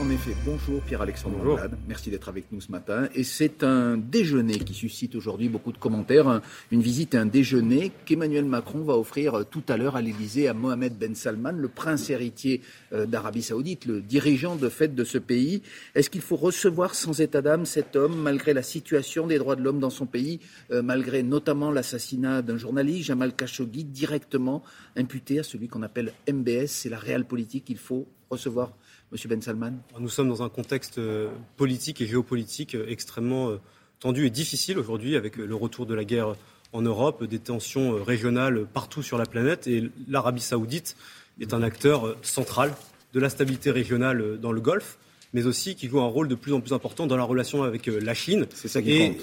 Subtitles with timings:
[0.00, 3.08] En effet, bonjour Pierre-Alexandre Anglade, merci d'être avec nous ce matin.
[3.16, 6.40] Et c'est un déjeuner qui suscite aujourd'hui beaucoup de commentaires,
[6.70, 10.46] une visite à un déjeuner qu'Emmanuel Macron va offrir euh, tout à l'heure à l'Élysée
[10.46, 12.60] à Mohamed Ben Salman, le prince héritier
[12.92, 15.62] euh, d'Arabie Saoudite, le dirigeant de fait de ce pays.
[15.96, 19.62] Est-ce qu'il faut recevoir sans état d'âme cet homme, malgré la situation des droits de
[19.62, 20.38] l'homme dans son pays,
[20.70, 24.62] euh, malgré notamment l'assassinat d'un journaliste, Jamal Khashoggi, directement
[24.96, 28.74] imputé à celui qu'on appelle MBS C'est la réelle politique qu'il faut recevoir
[29.10, 29.72] Monsieur Ben Salman.
[29.98, 33.56] Nous sommes dans un contexte euh, politique et géopolitique euh, extrêmement euh,
[34.00, 36.34] tendu et difficile aujourd'hui avec le retour de la guerre
[36.74, 40.94] en Europe, des tensions régionales partout sur la planète et l'Arabie saoudite
[41.40, 42.74] est un acteur central
[43.14, 44.98] de la stabilité régionale dans le Golfe,
[45.32, 47.86] mais aussi qui joue un rôle de plus en plus important dans la relation avec
[47.86, 49.18] la Chine ça qui et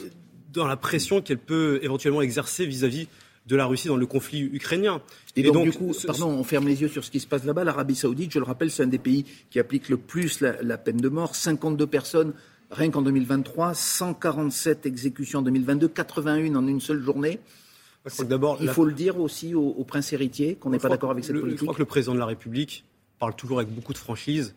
[0.51, 3.07] dans la pression qu'elle peut éventuellement exercer vis-à-vis vis à vis
[3.45, 5.01] de la Russie dans le conflit ukrainien.
[5.35, 7.63] Et, donc, du coup, pardon, on ferme les yeux sur ce qui se passe là-bas.
[7.63, 10.97] L'Arabie Saoudite, je le rappelle, c'est un des pays qui applique le plus la, peine
[10.97, 11.35] de mort.
[11.35, 12.33] 52 personnes
[12.71, 17.39] rien qu'en 2023, 147 exécutions en 2022, 81 en une seule journée.
[18.61, 21.59] Il faut le dire aussi au, prince héritier qu'on n'est pas d'accord avec cette politique.
[21.59, 22.85] Je crois que le président de la République
[23.19, 24.55] parle toujours avec beaucoup de franchise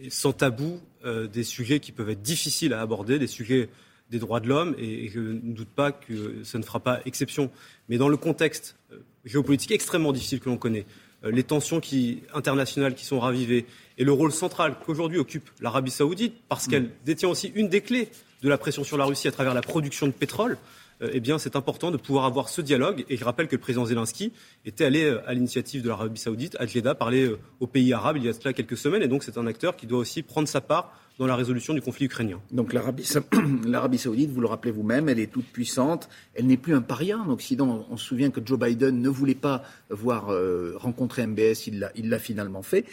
[0.00, 3.70] et sans tabou euh, des sujets qui peuvent être difficiles à aborder, des sujets
[4.10, 7.50] des droits de l'homme, et je ne doute pas que ça ne fera pas exception.
[7.88, 10.86] Mais dans le contexte euh, géopolitique extrêmement difficile que l'on connaît,
[11.24, 13.66] euh, les tensions qui, internationales qui sont ravivées,
[13.98, 18.08] et le rôle central qu'aujourd'hui occupe l'Arabie saoudite, parce qu'elle détient aussi une des clés
[18.42, 20.58] de la pression sur la Russie à travers la production de pétrole,
[21.02, 23.04] euh, eh bien, c'est important de pouvoir avoir ce dialogue.
[23.08, 24.32] Et je rappelle que le président Zelensky
[24.64, 28.28] était allé à l'initiative de l'Arabie saoudite, à Jeddah, parler aux pays arabes il y
[28.28, 29.02] a cela quelques semaines.
[29.02, 31.80] Et donc, c'est un acteur qui doit aussi prendre sa part dans la résolution du
[31.80, 32.40] conflit ukrainien.
[32.50, 32.72] Donc
[33.64, 37.18] l'Arabie saoudite, vous le rappelez vous-même, elle est toute puissante, elle n'est plus un paria
[37.18, 37.86] en Occident.
[37.90, 42.18] On se souvient que Joe Biden ne voulait pas voir euh, rencontrer MBS, il l'a
[42.18, 42.84] finalement fait.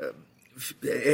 [0.00, 0.12] Euh,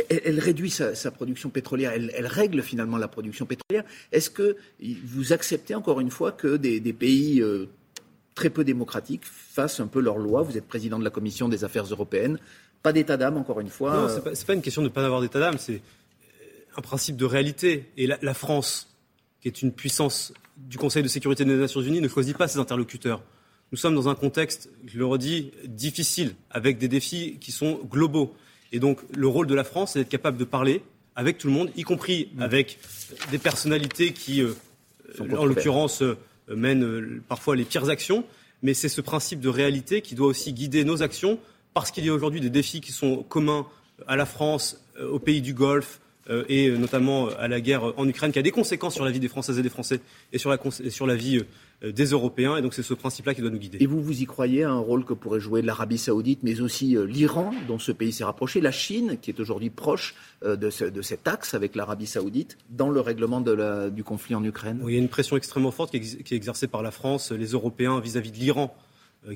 [0.08, 3.84] elle, réduit sa, production pétrolière, elle, règle finalement la production pétrolière.
[4.12, 4.56] Est-ce que
[5.04, 7.66] vous acceptez encore une fois que des, pays euh,
[8.34, 10.42] très peu démocratiques fassent un peu leur loi?
[10.42, 12.38] Vous êtes président de la Commission des affaires européennes.
[12.82, 13.94] Pas d'état d'âme, encore une fois.
[13.94, 15.80] Non, ce n'est pas, pas, une question de ne pas avoir d'état d'âme, c'est
[16.78, 17.90] un principe de réalité.
[17.96, 18.94] Et la, France,
[19.42, 22.60] qui est une puissance du Conseil de sécurité des Nations Unies, ne choisit pas ses
[22.60, 23.22] interlocuteurs.
[23.72, 28.34] Nous sommes dans un contexte, je le redis, difficile, avec des défis qui sont globaux.
[28.72, 30.82] Et donc, le rôle de la France, c'est d'être capable de parler
[31.16, 32.42] avec tout le monde, y compris mmh.
[32.42, 32.78] avec
[33.32, 34.54] des personnalités qui, euh,
[35.36, 36.16] en l'occurrence, euh,
[36.48, 38.24] mènent euh, parfois les pires actions.
[38.62, 41.40] Mais c'est ce principe de réalité qui doit aussi guider nos actions,
[41.74, 43.66] parce qu'il y a aujourd'hui des défis qui sont communs
[44.06, 46.00] à la France, aux pays du Golfe,
[46.48, 49.28] et notamment à la guerre en Ukraine, qui a des conséquences sur la vie des
[49.28, 50.00] Françaises et des Français
[50.32, 50.58] et sur la,
[50.90, 51.42] sur la vie
[51.84, 52.56] euh, des Européens.
[52.56, 53.78] Et donc c'est ce principe-là qui doit nous guider.
[53.80, 56.96] Et vous, vous y croyez à un rôle que pourrait jouer l'Arabie saoudite, mais aussi
[56.96, 61.02] euh, l'Iran, dont ce pays s'est rapproché, la Chine, qui est aujourd'hui proche de, de,
[61.02, 64.80] cet axe avec l'Arabie saoudite, dans le règlement de la, du conflit en Ukraine?
[64.86, 68.00] Il y a une pression extrêmement forte qui est, exercée par la France, les Européens
[68.00, 68.76] vis-à-vis de l'Iran,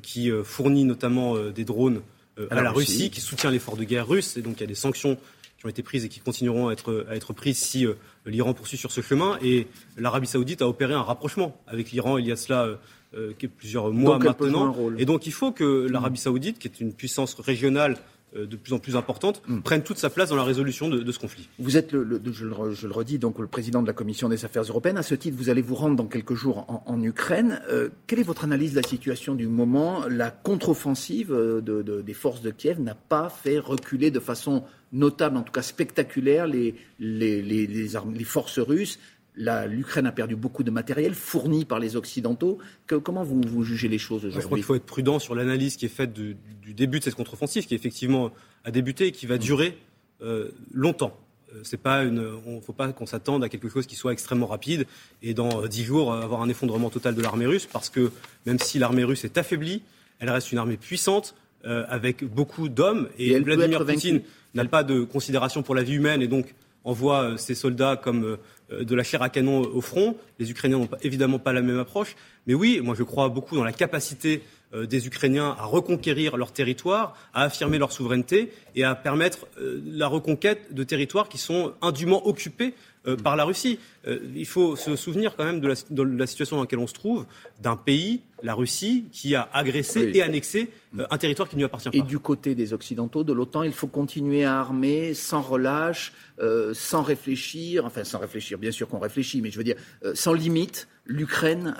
[0.02, 2.02] qui fournit notamment des drones
[2.50, 2.92] à, la, Russie.
[2.92, 4.36] Russie, qui soutient l'effort de guerre russe.
[4.36, 5.18] Et donc il y a des sanctions
[5.62, 7.94] qui ont été prises et qui continueront à être, à être prises si euh,
[8.26, 9.38] l'Iran poursuit sur ce chemin.
[9.42, 12.66] Et l'Arabie saoudite a opéré un rapprochement avec l'Iran il y a cela
[13.14, 14.74] euh, plusieurs mois maintenant.
[14.98, 17.96] Et donc il faut que l'Arabie saoudite, qui est une puissance régionale
[18.34, 19.60] de plus en plus importante, mm.
[19.60, 21.48] prennent toute sa place dans la résolution de, ce conflit.
[21.58, 24.98] Vous êtes, le, je, le, redis, donc le président de la Commission des affaires européennes.
[24.98, 27.60] À ce titre, vous allez vous rendre dans quelques jours en, Ukraine.
[27.68, 30.04] Euh, quelle est votre analyse de la situation du moment?
[30.08, 31.60] La contre-offensive euh,
[32.02, 36.46] des forces de Kiev n'a pas fait reculer de façon notable, en tout cas spectaculaire,
[36.46, 38.98] les, les, les, les forces russes
[39.36, 42.58] l'Ukraine a perdu beaucoup de matériel fourni par les Occidentaux.
[42.86, 45.86] comment vous, jugez les choses aujourd'hui Je crois qu'il faut être prudent sur l'analyse qui
[45.86, 46.36] est faite du,
[46.74, 48.30] début de cette contre-offensive, qui effectivement
[48.64, 49.78] a débuté et qui va durer
[50.22, 51.18] euh, longtemps.
[51.54, 54.46] Euh, c'est pas une, on faut pas qu'on s'attende à quelque chose qui soit extrêmement
[54.46, 54.86] rapide
[55.22, 58.12] et dans euh, dix jours avoir un effondrement total de l'armée russe, parce que
[58.46, 59.82] même si l'armée russe est affaiblie,
[60.20, 61.34] elle reste une armée puissante
[61.64, 64.22] avec beaucoup d'hommes et, Vladimir Poutine
[64.54, 68.36] n'a pas de considération pour la vie humaine et donc envoie ses soldats comme
[68.72, 70.16] euh, de la chair à canon au front.
[70.38, 72.16] Les Ukrainiens n'ont évidemment pas la même approche.
[72.46, 76.52] Mais oui, moi je crois beaucoup dans la capacité euh, des Ukrainiens à reconquérir leur
[76.52, 81.74] territoire, à affirmer leur souveraineté et à permettre euh, la reconquête de territoires qui sont
[81.82, 82.74] indûment occupés
[83.24, 83.80] par la Russie.
[84.06, 87.26] il faut se souvenir quand même de la, situation dans laquelle on se trouve,
[87.60, 90.70] d'un pays, la Russie, qui a agressé et annexé
[91.10, 91.96] un territoire qui ne lui appartient pas.
[91.96, 96.12] Et du côté des Occidentaux, de l'OTAN, il faut continuer à armer sans relâche,
[96.74, 99.78] sans réfléchir, enfin sans réfléchir, bien sûr qu'on réfléchit, mais je veux dire,
[100.14, 101.74] sans limite, l'Ukraine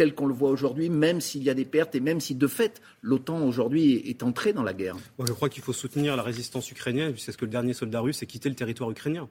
[0.00, 2.46] tel qu'on le voit aujourd'hui, même s'il y a des pertes et même si de
[2.46, 6.70] fait l'OTAN aujourd'hui est entrée dans la guerre Je crois qu'il faut soutenir la résistance
[6.70, 9.28] ukrainienne, c'est ce que le dernier soldat russe ait quitté le territoire ukrainien.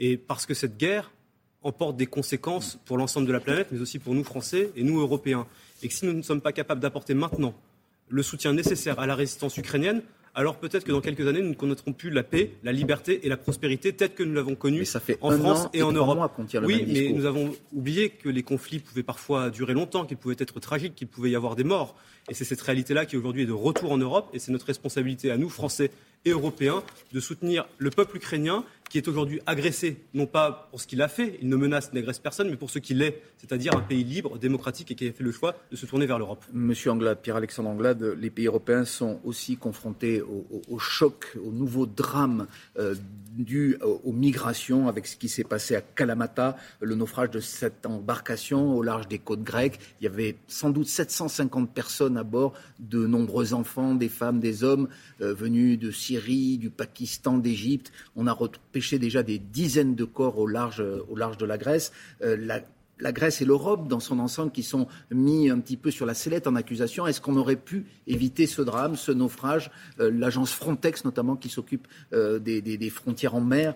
[0.00, 1.12] Et parce que cette guerre
[1.62, 4.98] emporte des conséquences pour l'ensemble de la planète, mais aussi pour nous Français et nous
[4.98, 5.46] Européens.
[5.84, 7.54] Et que si nous ne sommes pas capables d'apporter maintenant
[8.08, 10.02] le soutien nécessaire à la résistance ukrainienne,
[10.34, 13.28] alors peut-être que dans quelques années, nous ne connaîtrons plus la paix, la liberté et
[13.28, 14.84] la prospérité telle que nous l'avons connue
[15.20, 16.32] en France et, en Europe.
[16.64, 20.58] oui, mais nous avons oublié que les conflits pouvaient parfois durer longtemps, qu'ils pouvaient être
[20.58, 21.94] tragiques, qu'il pouvait y avoir des morts.
[22.28, 25.30] Et c'est cette réalité-là qui aujourd'hui est de retour en Europe, et c'est notre responsabilité
[25.30, 25.90] à nous, Français
[26.24, 26.82] et Européens,
[27.12, 31.08] de soutenir le peuple ukrainien qui est aujourd'hui agressé, non pas pour ce qu'il a
[31.08, 34.38] fait, il ne menace, n'agresse personne, mais pour ce qu'il est, c'est-à-dire un pays libre,
[34.38, 36.44] démocratique et qui a fait le choix de se tourner vers l'Europe.
[36.52, 42.46] Monsieur Anglade, Pierre-Alexandre Anglade, les pays européens sont aussi confrontés au, choc, au nouveau drame
[42.78, 42.94] euh,
[43.36, 48.76] dû aux, migrations avec ce qui s'est passé à Kalamata, le naufrage de cette embarcation
[48.76, 49.80] au large des côtes grecques.
[50.00, 54.62] Il y avait sans doute 750 personnes à bord, de nombreux enfants, des femmes, des
[54.62, 54.88] hommes
[55.20, 57.90] euh, venus de Syrie, du Pakistan, d'Égypte.
[58.14, 60.82] On a repêché déjà des dizaines de corps au large,
[61.16, 61.92] large de la Grèce.
[62.22, 66.06] Euh, la, Grèce et l'Europe dans son ensemble qui sont mis un petit peu sur
[66.06, 67.06] la sellette en accusation.
[67.06, 69.70] Est-ce qu'on aurait pu éviter ce drame, ce naufrage?
[70.00, 73.74] Euh, L'agence Frontex notamment qui s'occupe euh, des, frontières en mer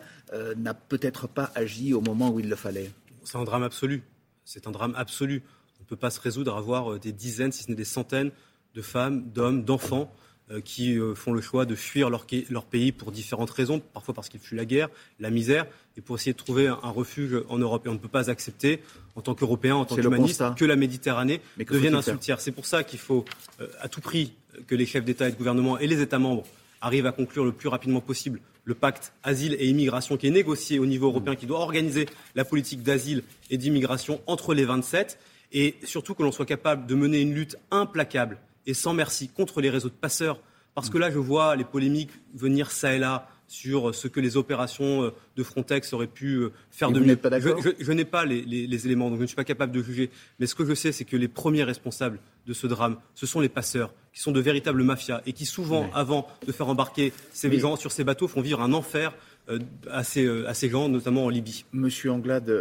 [0.56, 2.90] n'a peut-être pas agi au moment où il le fallait.
[3.25, 4.02] C'est un drame absolu.
[4.44, 5.43] C'est un drame absolu.
[5.81, 8.31] On ne peut pas se résoudre à avoir des dizaines, si ce n'est des centaines
[8.75, 10.27] de femmes, d'hommes, d'enfants euh,
[10.64, 12.24] qui euh, font le choix de fuir leur,
[12.64, 14.88] pays pour différentes raisons, parfois parce qu'ils fuient la guerre,
[15.20, 15.66] la misère,
[15.96, 17.86] et pour essayer de trouver un, refuge en Europe.
[17.86, 18.80] Et on ne peut pas accepter,
[19.14, 22.40] en tant qu'Européens, en tant qu'humanistes, que la Méditerranée devienne un cimetière.
[22.40, 23.24] C'est pour ça qu'il faut,
[23.60, 24.32] euh, à tout prix,
[24.66, 26.44] que les chefs d'État et de gouvernement et les États membres
[26.80, 30.78] arrivent à conclure le plus rapidement possible le pacte asile et immigration qui est négocié
[30.78, 35.18] au niveau européen, qui doit organiser la politique d'asile et d'immigration entre les 27,
[35.52, 38.36] et surtout que l'on soit capable de mener une lutte implacable
[38.68, 40.40] et sans merci contre les réseaux de passeurs.
[40.74, 44.36] Parce que là, je vois les polémiques venir ça et là sur ce que les
[44.36, 47.16] opérations euh, de Frontex auraient pu euh, faire de mieux.
[47.16, 47.48] Pas je,
[47.80, 50.10] je, n'ai pas les, les, éléments, donc je ne suis pas capable de juger.
[50.38, 53.40] Mais ce que je sais, c'est que les premiers responsables de ce drame, ce sont
[53.40, 57.58] les passeurs, qui sont de véritables mafias et qui souvent, avant de faire embarquer ces
[57.58, 59.14] gens sur ces bateaux, font vivre un enfer
[59.48, 59.58] euh,
[59.90, 61.64] à, ces, à, ces, gens, notamment en Libye.
[61.72, 62.54] Monsieur Anglade,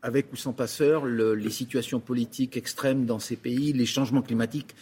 [0.00, 4.76] avec ou sans passeurs, les situations politiques extrêmes dans ces pays, les changements climatiques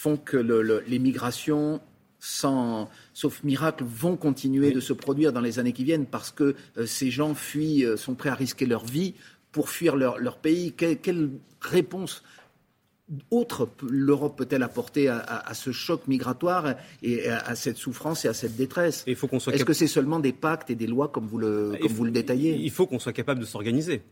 [0.00, 0.38] font que
[0.86, 1.80] les migrations,
[2.18, 6.54] sans, sauf miracle, vont continuer de se produire dans les années qui viennent parce que
[6.78, 9.14] euh, ces gens fuient, euh, sont prêts à risquer leur vie
[9.52, 10.72] pour fuir leur, pays.
[10.72, 11.30] Quelle,
[11.60, 12.22] réponse
[13.30, 18.56] autre l'Europe peut-elle apporter à, ce choc migratoire et à, cette souffrance et à cette
[18.56, 19.04] détresse?
[19.06, 22.12] Est-ce que c'est seulement des pactes et des lois comme vous le, comme vous le
[22.12, 22.54] détaillez?
[22.54, 24.02] Il faut qu'on soit capable de s'organiser.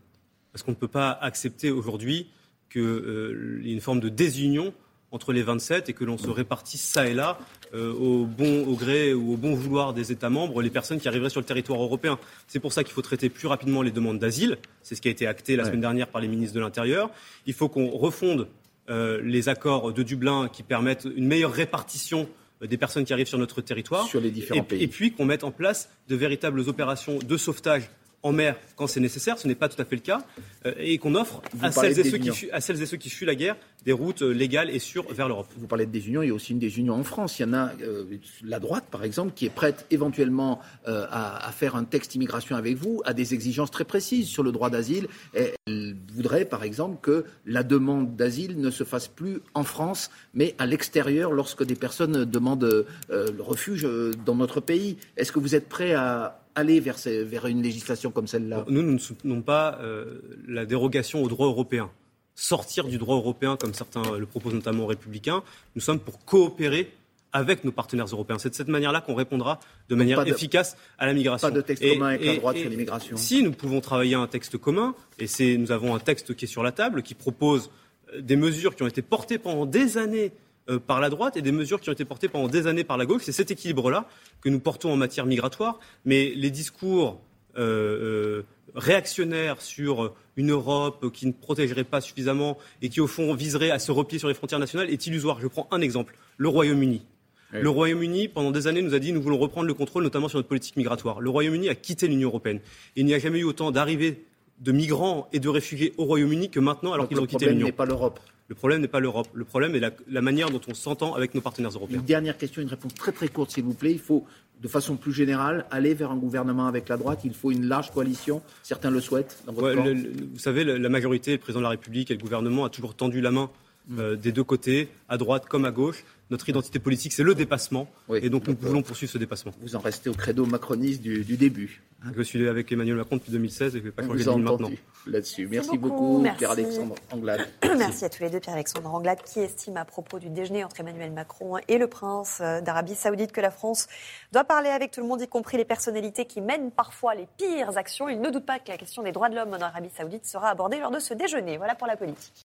[0.51, 2.27] Parce qu'on ne peut pas accepter aujourd'hui
[2.69, 4.73] qu'il euh, y ait une forme de désunion
[5.11, 7.39] entre les 27 et que l'on se répartisse ça et là
[7.73, 11.07] euh, au bon au gré ou au bon vouloir des États membres les personnes qui
[11.07, 12.19] arriveraient sur le territoire européen.
[12.47, 14.57] C'est pour ça qu'il faut traiter plus rapidement les demandes d'asile.
[14.81, 17.09] C'est ce qui a été acté la semaine dernière par les ministres de l'Intérieur.
[17.45, 18.47] Il faut qu'on refonde
[18.89, 22.27] euh, les accords de Dublin qui permettent une meilleure répartition
[22.61, 24.07] euh, des personnes qui arrivent sur notre territoire.
[24.07, 24.81] Sur les différents pays.
[24.81, 27.89] Et puis qu'on mette en place de véritables opérations de sauvetage
[28.23, 30.21] en mer quand c'est nécessaire, ce n'est pas tout à fait le cas,
[30.65, 33.09] euh, et qu'on offre à celles et, ceux qui fuient, à celles et, ceux qui
[33.09, 35.47] fuient, la guerre des routes euh, légales et sûres vers l'Europe.
[35.57, 37.39] Vous parlez de désunion, il y a aussi une désunion en France.
[37.39, 38.05] Il y en a euh,
[38.43, 43.01] la droite, par exemple, qui est prête éventuellement à, faire un texte immigration avec vous,
[43.05, 45.07] à des exigences très précises sur le droit d'asile.
[45.33, 50.55] Elle voudrait, par exemple, que la demande d'asile ne se fasse plus en France, mais
[50.57, 53.87] à l'extérieur lorsque des personnes demandent le refuge
[54.25, 54.97] dans notre pays.
[55.17, 58.65] Est-ce que vous êtes prêt à aller vers, vers une législation comme celle-là?
[58.69, 61.89] Nous, nous ne soutenons pas euh, la dérogation au droit européen.
[62.35, 65.43] Sortir du droit européen, comme certains le proposent notamment aux républicains,
[65.75, 66.91] nous sommes pour coopérer
[67.33, 68.39] avec nos partenaires européens.
[68.39, 71.49] C'est de cette manière-là qu'on répondra de manière efficace à la migration.
[71.49, 73.17] Pas de texte commun avec la droite sur l'immigration.
[73.17, 76.63] Si nous pouvons travailler un texte commun, et nous avons un texte qui est sur
[76.63, 77.69] la table, qui propose
[78.13, 81.41] euh, des mesures qui ont été portées pendant des années euh, par la droite et
[81.41, 83.23] des mesures qui ont été portées pendant des années par la gauche.
[83.25, 84.07] C'est cet équilibre-là
[84.41, 85.79] que nous portons en matière migratoire.
[86.05, 87.21] Mais les discours
[87.57, 88.43] euh, euh,
[88.75, 93.79] réactionnaires sur une Europe qui ne protégerait pas suffisamment et qui, au fond, viserait à
[93.79, 95.41] se replier sur les frontières nationales est illusoire.
[95.41, 97.05] Je prends un exemple, le Royaume-Uni.
[97.51, 100.37] Le Royaume-Uni, pendant des années, nous a dit nous voulons reprendre le contrôle, notamment sur
[100.37, 101.19] notre politique migratoire.
[101.19, 102.59] Le Royaume-Uni a quitté l'Union européenne.
[102.95, 104.23] Il n'y a jamais eu autant d'arrivées
[104.59, 107.67] de migrants et de réfugiés au Royaume-Uni que maintenant, alors qu'ils ont quitté l'Union.
[107.67, 108.19] Le problème n'est pas l'Europe.
[108.49, 109.27] Le problème n'est pas l'Europe.
[109.33, 111.99] Le problème est la, manière dont on s'entend avec nos partenaires européens.
[111.99, 113.91] Une dernière question, une réponse très très courte, s'il vous plaît.
[113.91, 114.25] Il faut,
[114.59, 117.19] de façon plus générale, aller vers un gouvernement avec la droite.
[117.23, 118.41] Il faut une large coalition.
[118.63, 119.43] Certains le souhaitent.
[119.45, 122.69] Dans votre vous savez, la, majorité, le président de la République et le gouvernement a
[122.69, 123.51] toujours tendu la main.
[123.97, 126.03] Euh, des deux côtés, à droite comme à gauche.
[126.29, 127.87] Notre identité politique, c'est le dépassement.
[128.13, 129.51] et donc, nous voulons poursuivre ce dépassement.
[129.61, 131.81] Vous en restez au credo macroniste du, début.
[132.15, 134.43] Je suis avec Emmanuel Macron depuis 2016 et je ne vais pas changer de ligne
[134.43, 134.69] maintenant.
[135.07, 135.47] Là-dessus.
[135.47, 137.47] Merci, beaucoup, Pierre-Alexandre Anglade.
[137.77, 141.11] Merci à tous les deux, Pierre-Alexandre Anglade, qui estime à propos du déjeuner entre Emmanuel
[141.11, 143.87] Macron et le prince d'Arabie Saoudite que la France
[144.31, 147.75] doit parler avec tout le monde, y compris les personnalités qui mènent parfois les pires
[147.75, 148.07] actions.
[148.07, 150.49] Il ne doute pas que la question des droits de l'homme en Arabie Saoudite sera
[150.49, 151.57] abordée lors de ce déjeuner.
[151.57, 152.45] Voilà pour la politique.